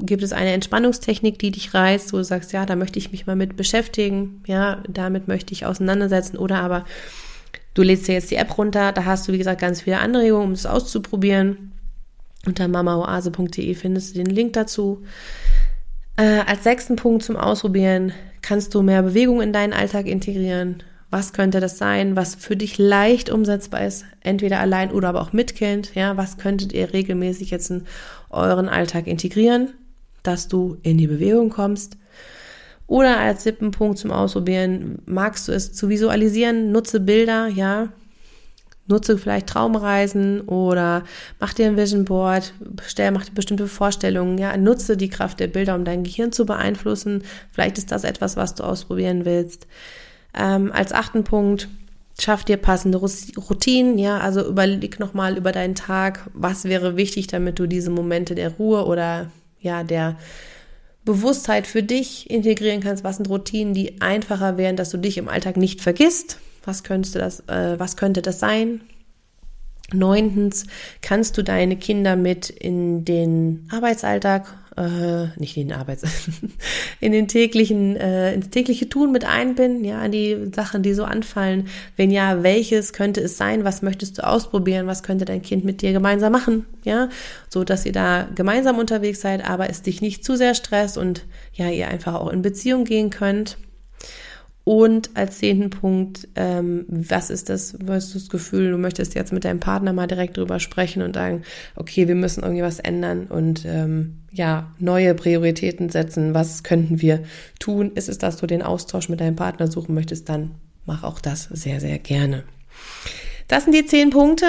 [0.00, 3.26] gibt es eine Entspannungstechnik, die dich reizt, wo du sagst, ja, da möchte ich mich
[3.26, 6.84] mal mit beschäftigen, ja, damit möchte ich auseinandersetzen oder aber
[7.74, 10.46] du lädst dir jetzt die App runter, da hast du, wie gesagt, ganz viele Anregungen,
[10.46, 11.72] um es auszuprobieren.
[12.44, 15.04] Unter mamaoase.de findest du den Link dazu.
[16.16, 20.82] Äh, als sechsten Punkt zum Ausprobieren kannst du mehr Bewegung in deinen Alltag integrieren.
[21.10, 25.34] Was könnte das sein, was für dich leicht umsetzbar ist, entweder allein oder aber auch
[25.34, 25.94] mit Kind?
[25.94, 27.84] Ja, was könntet ihr regelmäßig jetzt in
[28.32, 29.74] euren Alltag integrieren,
[30.22, 31.96] dass du in die Bewegung kommst?
[32.86, 36.72] Oder als siebten Punkt zum Ausprobieren, magst du es zu visualisieren?
[36.72, 37.88] Nutze Bilder, ja,
[38.88, 41.04] Nutze vielleicht Traumreisen oder
[41.38, 42.52] mach dir ein Vision Board,
[42.84, 46.46] stell, mach dir bestimmte Vorstellungen, ja, nutze die Kraft der Bilder, um dein Gehirn zu
[46.46, 47.22] beeinflussen.
[47.52, 49.68] Vielleicht ist das etwas, was du ausprobieren willst.
[50.34, 51.68] Ähm, als achten Punkt,
[52.22, 57.58] schaff dir passende Routinen, ja, also überleg nochmal über deinen Tag, was wäre wichtig, damit
[57.58, 59.30] du diese Momente der Ruhe oder
[59.60, 60.16] ja, der
[61.04, 63.02] Bewusstheit für dich integrieren kannst.
[63.02, 66.38] Was sind Routinen, die einfacher wären, dass du dich im Alltag nicht vergisst?
[66.64, 68.82] Was könnte das, äh, was könnte das sein?
[69.92, 70.66] Neuntens,
[71.00, 76.02] kannst du deine Kinder mit in den Arbeitsalltag, äh, nicht in den Arbeits,
[77.00, 81.04] in den täglichen, äh, ins tägliche Tun mit einbinden, ja, an die Sachen, die so
[81.04, 81.68] anfallen.
[81.96, 83.64] Wenn ja, welches könnte es sein?
[83.64, 84.86] Was möchtest du ausprobieren?
[84.86, 86.66] Was könnte dein Kind mit dir gemeinsam machen?
[86.84, 87.08] Ja,
[87.48, 91.24] so dass ihr da gemeinsam unterwegs seid, aber es dich nicht zu sehr stresst und
[91.54, 93.58] ja, ihr einfach auch in Beziehung gehen könnt.
[94.64, 99.32] Und als zehnten Punkt, ähm, was ist das, hast du das Gefühl, du möchtest jetzt
[99.32, 101.42] mit deinem Partner mal direkt drüber sprechen und sagen,
[101.74, 106.32] okay, wir müssen irgendwie was ändern und ähm, ja, neue Prioritäten setzen.
[106.32, 107.24] Was könnten wir
[107.58, 107.90] tun?
[107.94, 110.52] Ist es, dass du den Austausch mit deinem Partner suchen möchtest, dann
[110.86, 112.44] mach auch das sehr, sehr gerne.
[113.48, 114.46] Das sind die zehn Punkte.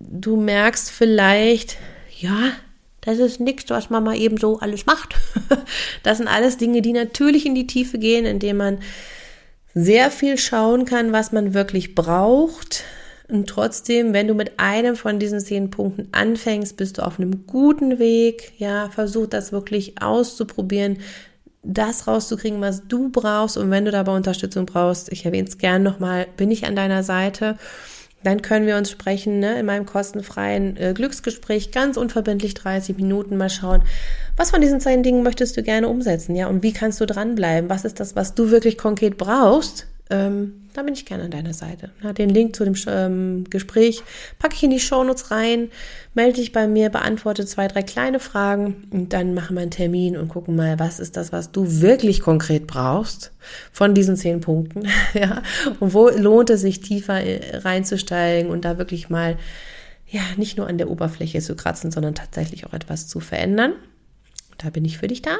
[0.00, 1.76] Du merkst vielleicht,
[2.18, 2.52] ja,
[3.02, 5.14] das ist nichts, was man mal eben so alles macht.
[6.02, 8.78] Das sind alles Dinge, die natürlich in die Tiefe gehen, indem man
[9.74, 12.84] sehr viel schauen kann, was man wirklich braucht.
[13.28, 17.46] Und trotzdem, wenn du mit einem von diesen zehn Punkten anfängst, bist du auf einem
[17.46, 18.52] guten Weg.
[18.58, 20.98] Ja, versuch das wirklich auszuprobieren,
[21.62, 23.56] das rauszukriegen, was du brauchst.
[23.56, 27.02] Und wenn du dabei Unterstützung brauchst, ich erwähne es gern nochmal, bin ich an deiner
[27.02, 27.56] Seite.
[28.24, 33.36] Dann können wir uns sprechen ne, in meinem kostenfreien äh, Glücksgespräch, ganz unverbindlich 30 Minuten
[33.36, 33.82] mal schauen,
[34.36, 37.68] was von diesen zehn Dingen möchtest du gerne umsetzen, ja, und wie kannst du dranbleiben?
[37.68, 39.86] Was ist das, was du wirklich konkret brauchst?
[40.10, 41.90] Ähm, da bin ich gerne an deiner Seite.
[42.02, 44.02] Na, den Link zu dem ähm, Gespräch
[44.38, 45.70] packe ich in die Shownotes rein,
[46.14, 50.16] melde dich bei mir, beantworte zwei, drei kleine Fragen und dann machen wir einen Termin
[50.16, 53.32] und gucken mal, was ist das, was du wirklich konkret brauchst
[53.72, 55.42] von diesen zehn Punkten, ja,
[55.80, 59.36] und wo lohnt es sich tiefer äh, reinzusteigen und da wirklich mal,
[60.08, 63.72] ja, nicht nur an der Oberfläche zu kratzen, sondern tatsächlich auch etwas zu verändern.
[64.58, 65.38] Da bin ich für dich da.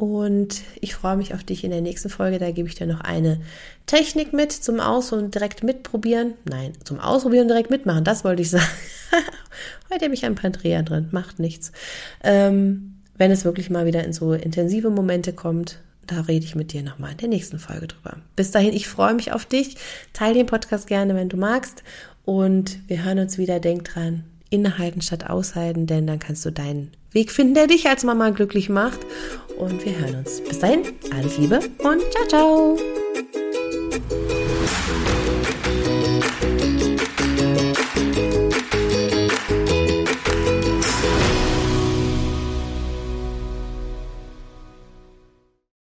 [0.00, 2.38] Und ich freue mich auf dich in der nächsten Folge.
[2.38, 3.38] Da gebe ich dir noch eine
[3.84, 6.32] Technik mit zum Aus- und direkt mitprobieren.
[6.46, 8.02] Nein, zum Ausprobieren und direkt mitmachen.
[8.02, 8.64] Das wollte ich sagen.
[9.92, 11.08] Heute habe ich ein Pantrea drin.
[11.10, 11.72] Macht nichts.
[12.24, 16.72] Ähm, wenn es wirklich mal wieder in so intensive Momente kommt, da rede ich mit
[16.72, 18.16] dir nochmal in der nächsten Folge drüber.
[18.36, 19.76] Bis dahin, ich freue mich auf dich.
[20.14, 21.82] Teile den Podcast gerne, wenn du magst.
[22.24, 23.60] Und wir hören uns wieder.
[23.60, 28.04] Denk dran, innehalten statt aushalten, denn dann kannst du deinen Weg finden, der dich als
[28.04, 29.00] Mama glücklich macht.
[29.58, 30.40] Und wir hören uns.
[30.40, 30.82] Bis dahin,
[31.16, 32.78] alles Liebe und ciao, ciao.